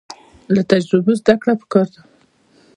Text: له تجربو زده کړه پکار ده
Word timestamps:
له 0.53 0.61
تجربو 0.71 1.13
زده 1.21 1.33
کړه 1.41 1.53
پکار 1.61 1.87
ده 1.93 2.01